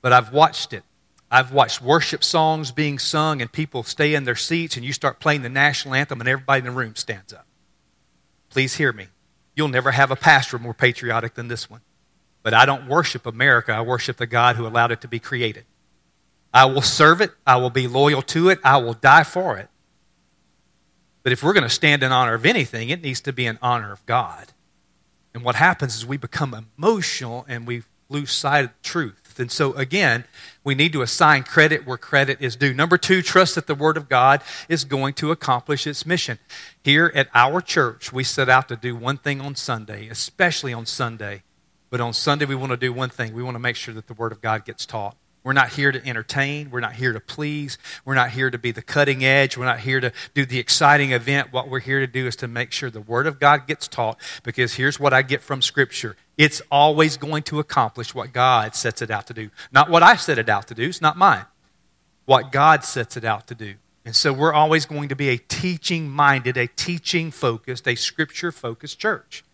[0.00, 0.84] but I've watched it.
[1.28, 5.18] I've watched worship songs being sung, and people stay in their seats, and you start
[5.18, 7.46] playing the national anthem, and everybody in the room stands up.
[8.48, 9.08] Please hear me.
[9.56, 11.80] You'll never have a pastor more patriotic than this one.
[12.42, 15.64] But I don't worship America, I worship the God who allowed it to be created.
[16.54, 19.68] I will serve it, I will be loyal to it, I will die for it.
[21.22, 23.58] But if we're going to stand in honor of anything, it needs to be in
[23.62, 24.52] honor of God.
[25.34, 29.38] And what happens is we become emotional and we lose sight of the truth.
[29.38, 30.24] And so, again,
[30.62, 32.74] we need to assign credit where credit is due.
[32.74, 36.38] Number two, trust that the Word of God is going to accomplish its mission.
[36.84, 40.84] Here at our church, we set out to do one thing on Sunday, especially on
[40.84, 41.44] Sunday.
[41.88, 44.06] But on Sunday, we want to do one thing we want to make sure that
[44.06, 45.16] the Word of God gets taught.
[45.44, 46.70] We're not here to entertain.
[46.70, 47.76] We're not here to please.
[48.04, 49.56] We're not here to be the cutting edge.
[49.56, 51.52] We're not here to do the exciting event.
[51.52, 54.20] What we're here to do is to make sure the Word of God gets taught
[54.44, 59.02] because here's what I get from Scripture it's always going to accomplish what God sets
[59.02, 59.50] it out to do.
[59.70, 61.44] Not what I set it out to do, it's not mine.
[62.24, 63.74] What God sets it out to do.
[64.04, 68.50] And so we're always going to be a teaching minded, a teaching focused, a scripture
[68.50, 69.44] focused church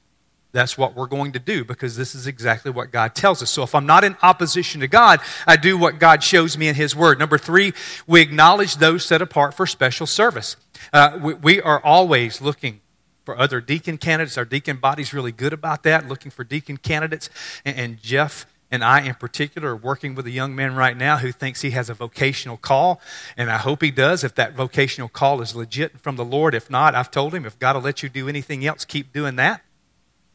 [0.53, 3.51] that's what we're going to do because this is exactly what God tells us.
[3.51, 6.75] So if I'm not in opposition to God, I do what God shows me in
[6.75, 7.19] His Word.
[7.19, 7.75] Number three,
[8.07, 10.57] we acknowledge those set apart for special service.
[10.93, 12.81] Uh, we, we, are always looking
[13.25, 14.39] for other deacon candidates.
[14.39, 17.29] Our deacon body's really good about that, looking for deacon candidates.
[17.65, 21.19] And, and Jeff and I, in particular, are working with a young man right now
[21.19, 23.01] who thinks he has a vocational call,
[23.37, 26.55] and I hope he does if that vocational call is legit from the Lord.
[26.55, 29.37] If not, I've told him if God will let you do anything else, keep doing
[29.37, 29.63] that.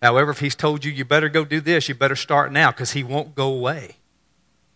[0.03, 2.91] However, if he's told you, you better go do this, you better start now because
[2.91, 3.95] he won't go away.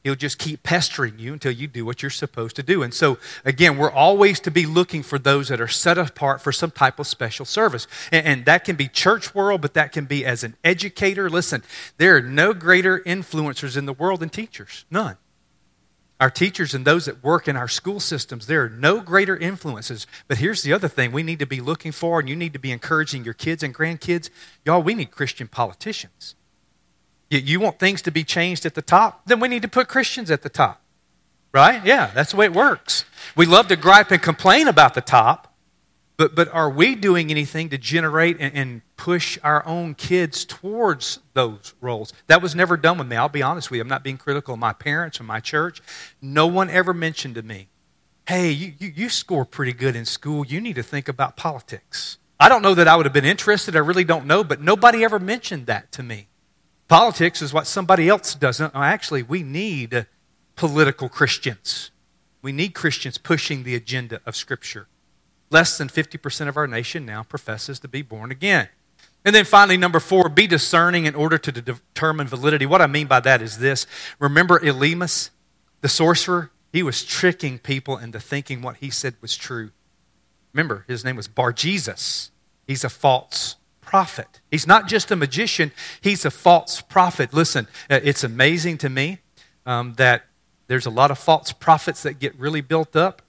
[0.06, 2.82] He'll just keep pestering you until you do what you're supposed to do.
[2.82, 6.54] And so, again, we're always to be looking for those that are set apart for
[6.54, 7.88] some type of special service.
[8.10, 11.30] And, and, that can be church world, but that can be as an educator.
[11.30, 11.62] Listen,
[11.98, 14.86] there are no greater influencers in the world than teachers.
[14.90, 15.18] None
[16.20, 20.08] our teachers and those that work in our school systems, there are no greater influences.
[20.28, 22.60] But here's the other thing we need to be looking for, and you need to
[22.60, 24.30] be encouraging your kids and grandkids.
[24.66, 26.36] Y'all, we need Christian politicians.
[27.30, 29.26] You want things to be changed at the top?
[29.26, 30.82] Then we need to put Christians at the top.
[31.54, 31.86] Right?
[31.86, 33.06] Yeah, that's the way it works.
[33.36, 35.47] We love to gripe and complain about the top,
[36.18, 41.20] but, but are we doing anything to generate and, and, push our own kids towards
[41.34, 42.12] those roles?
[42.26, 43.16] That was never done with me.
[43.16, 43.82] I'll be honest with you.
[43.82, 45.82] I'm not being critical of my parents or my church.
[46.20, 47.68] No one ever mentioned to me,
[48.28, 50.46] hey, you, you, you score pretty good in school.
[50.46, 52.18] You need to think about politics.
[52.40, 53.76] I don't know that I would have been interested.
[53.76, 56.28] I really don't know, but nobody ever mentioned that to me.
[56.88, 58.60] Politics is what somebody else does.
[58.60, 60.08] No, actually, we need
[60.56, 61.92] political Christians.
[62.42, 64.88] We need Christians pushing the agenda of Scripture.
[65.50, 68.70] Less than 50% of our nation now professes to be born again.
[69.24, 72.66] And then finally, number four, be discerning in order to determine validity.
[72.66, 73.86] What I mean by that is this
[74.20, 75.32] remember Elymas,
[75.82, 76.52] the sorcerer?
[76.72, 79.72] He was tricking people into thinking what he said was true.
[80.54, 82.32] Remember, his name was Bar Jesus.
[82.66, 84.42] He's a false prophet.
[84.52, 87.34] He's not just a magician, he's a false prophet.
[87.34, 89.20] Listen, uh, it's amazing to me
[89.66, 90.26] um, that
[90.68, 93.22] there's a lot of false prophets that get really built up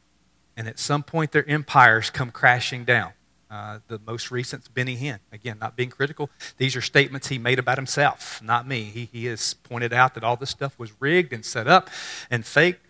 [0.59, 3.13] and at some point their empires come crashing down.
[3.51, 5.21] Uh, the most recent Benny Hinn.
[5.33, 6.29] Again, not being critical.
[6.59, 8.83] These are statements he made about himself, not me.
[8.83, 11.89] He, he has pointed out that all this stuff was rigged and set up
[12.31, 12.81] and fake.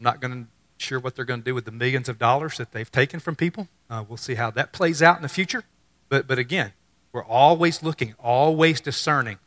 [0.00, 2.56] I'm not going to sure what they're going to do with the millions of dollars
[2.56, 3.68] that they've taken from people.
[3.90, 5.64] Uh, we'll see how that plays out in the future.
[6.08, 6.72] But, but again,
[7.12, 9.38] we're always looking, always discerning.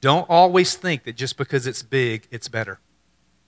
[0.00, 2.80] Don't always think that just because it's big, it's better.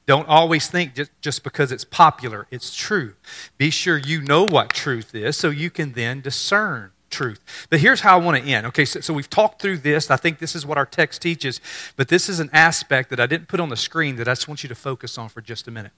[0.07, 3.15] Don't always think just, just because it's popular, it's true.
[3.59, 7.67] Be sure you know what truth is so you can then discern truth.
[7.69, 8.67] But here's how I want to end.
[8.67, 10.11] Okay, so, so, we've talked through this.
[10.11, 11.61] I think this is what our text teaches,
[11.97, 14.49] but this is an aspect that I didn't put on the screen that I just
[14.49, 15.93] want you to focus on for just a minute.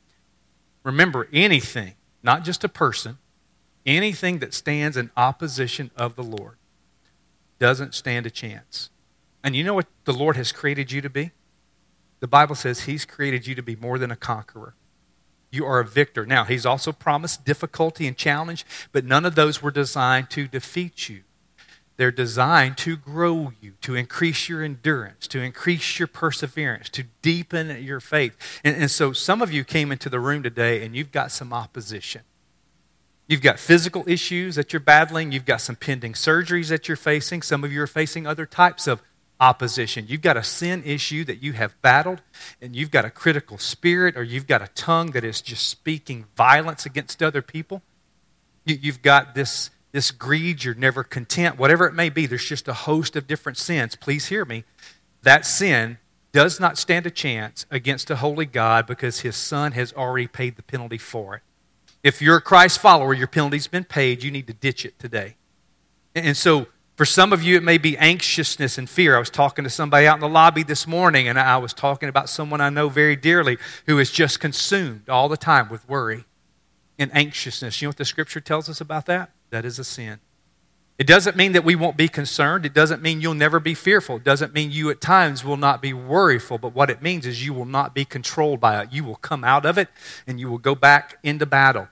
[0.82, 3.18] Remember, anything, not just a person,
[3.86, 6.56] anything that stands in opposition of the Lord
[7.58, 8.90] doesn't stand a chance.
[9.44, 11.30] And you know what the Lord has created you to be?
[12.22, 14.76] The Bible says He's created you to be more than a conqueror.
[15.50, 16.24] You are a victor.
[16.24, 21.08] Now, He's also promised difficulty and challenge, but none of those were designed to defeat
[21.08, 21.24] you.
[21.96, 27.82] They're designed to grow you, to increase your endurance, to increase your perseverance, to deepen
[27.82, 28.36] your faith.
[28.62, 31.52] And, and so, some of you came into the room today and you've got some
[31.52, 32.22] opposition.
[33.26, 35.32] You've got physical issues that you're battling.
[35.32, 37.42] You've got some pending surgeries that you're facing.
[37.42, 39.02] Some of you are facing other types of
[39.42, 40.06] opposition.
[40.08, 42.22] You've got a sin issue that you have battled,
[42.60, 46.26] and you've got a critical spirit, or you've got a tongue that is just speaking
[46.36, 47.82] violence against other people.
[48.64, 52.72] You've got this this greed, you're never content, whatever it may be, there's just a
[52.72, 53.94] host of different sins.
[53.94, 54.64] Please hear me.
[55.22, 55.98] That sin
[56.32, 60.56] does not stand a chance against a holy God because his son has already paid
[60.56, 61.42] the penalty for it.
[62.02, 64.22] If you're a Christ follower, your penalty's been paid.
[64.22, 65.36] You need to ditch it today.
[66.14, 66.68] And so,
[67.02, 69.16] for some of you, it may be anxiousness and fear.
[69.16, 72.08] I was talking to somebody out in the lobby this morning, and I was talking
[72.08, 76.26] about someone I know very dearly who is just consumed all the time with worry
[77.00, 77.82] and anxiousness.
[77.82, 79.32] You know what the scripture tells us about that?
[79.50, 80.20] That is a sin.
[80.96, 82.64] It doesn't mean that we won't be concerned.
[82.64, 84.18] It doesn't mean you'll never be fearful.
[84.18, 86.60] It doesn't mean you at times will not be worryful.
[86.60, 88.92] But what it means is you will not be controlled by it.
[88.92, 89.88] You will come out of it
[90.24, 91.88] and you will go back into battle.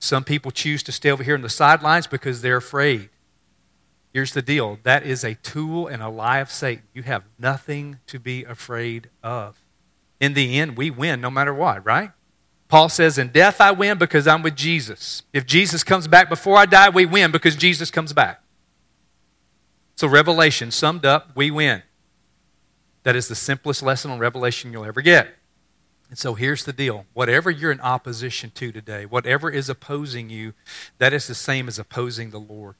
[0.00, 3.10] Some people choose to stay over here on the sidelines because they're afraid.
[4.18, 6.82] Here's the deal that is a tool and a lie of Satan.
[6.92, 9.62] You have nothing to be afraid of.
[10.18, 12.10] In the end, we win no matter what, right?
[12.66, 15.22] Paul says, In death I win because I'm with Jesus.
[15.32, 18.42] If Jesus comes back before I die, we win because Jesus comes back.
[19.94, 21.84] So, Revelation summed up, we win.
[23.04, 25.28] That is the simplest lesson on Revelation you'll ever get.
[26.08, 30.54] And so here's the deal whatever you're in opposition to today, whatever is opposing you,
[30.98, 32.74] that is the same as opposing the Lord.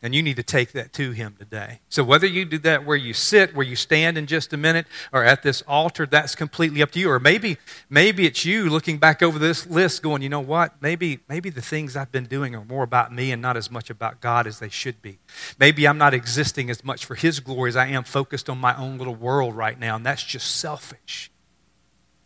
[0.00, 1.80] And you need to take that to Him today.
[1.88, 4.86] So, whether you do that where you sit, where you stand in just a minute,
[5.12, 7.10] or at this altar, that's completely up to you.
[7.10, 7.58] Or maybe,
[7.90, 10.80] maybe it's you looking back over this list going, you know what?
[10.80, 13.90] Maybe, maybe the things I've been doing are more about me and not as much
[13.90, 15.18] about God as they should be.
[15.58, 18.76] Maybe I'm not existing as much for His glory as I am focused on my
[18.76, 21.28] own little world right now, and that's just selfish.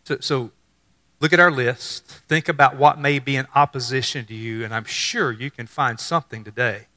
[0.05, 0.51] So, so
[1.21, 2.07] look at our list.
[2.07, 5.99] Think about what may be in opposition to you, and I'm sure you can find
[5.99, 6.89] something today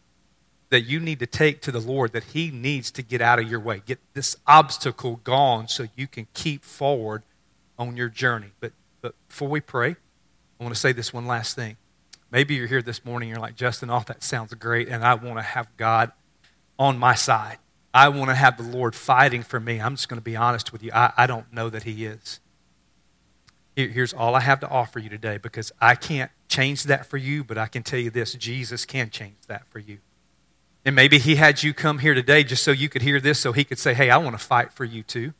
[0.70, 3.50] that you need to take to the Lord that He needs to get out of
[3.50, 3.82] your way.
[3.86, 7.24] Get this obstacle gone so you can keep forward
[7.78, 8.52] on your journey.
[8.60, 9.96] But, but before we pray,
[10.60, 11.78] I want to say this one last thing.
[12.32, 15.38] Maybe you're here this morning, you're like, Justin, all that sounds great, and I want
[15.38, 16.12] to have God
[16.78, 17.60] on my side.
[17.94, 19.80] I want to have the Lord fighting for me.
[19.80, 20.92] I'm just going to be honest with you.
[20.94, 22.40] I, I don't know that He is.
[23.76, 27.44] Here's all I have to offer you today because I can't change that for you,
[27.44, 30.00] but I can tell you this Jesus can change that for you.
[30.86, 33.52] And maybe he had you come here today just so you could hear this, so
[33.52, 35.34] he could say, Hey, I want to fight for you too.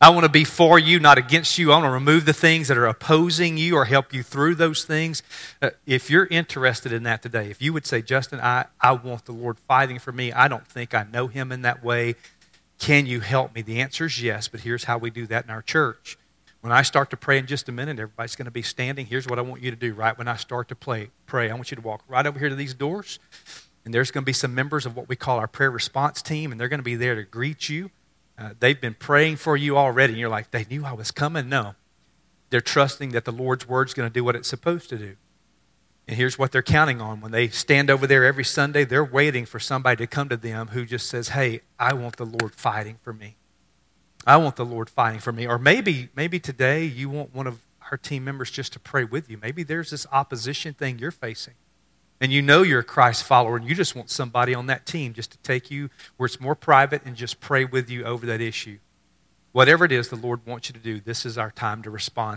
[0.00, 1.72] I want to be for you, not against you.
[1.72, 4.84] I want to remove the things that are opposing you or help you through those
[4.84, 5.22] things.
[5.62, 9.24] Uh, if you're interested in that today, if you would say, Justin, I, I want
[9.24, 12.16] the Lord fighting for me, I don't think I know him in that way.
[12.78, 13.62] Can you help me?
[13.62, 16.18] The answer is yes, but here's how we do that in our church.
[16.60, 19.06] When I start to pray in just a minute, everybody's going to be standing.
[19.06, 21.50] Here's what I want you to do right when I start to play, pray.
[21.50, 23.20] I want you to walk right over here to these doors.
[23.84, 26.50] And there's going to be some members of what we call our prayer response team,
[26.52, 27.90] and they're going to be there to greet you.
[28.38, 31.48] Uh, they've been praying for you already, and you're like, they knew I was coming?
[31.48, 31.74] No.
[32.50, 35.16] They're trusting that the Lord's word's going to do what it's supposed to do.
[36.06, 37.20] And here's what they're counting on.
[37.20, 40.68] When they stand over there every Sunday, they're waiting for somebody to come to them
[40.68, 43.36] who just says, Hey, I want the Lord fighting for me.
[44.26, 45.46] I want the Lord fighting for me.
[45.46, 47.60] Or maybe, maybe today you want one of
[47.90, 49.38] our team members just to pray with you.
[49.40, 51.54] Maybe there's this opposition thing you're facing
[52.20, 55.12] and you know you're a Christ follower and you just want somebody on that team
[55.12, 58.40] just to take you where it's more private and just pray with you over that
[58.40, 58.78] issue.
[59.52, 62.32] Whatever it is the Lord wants you to do, this is our time to respond.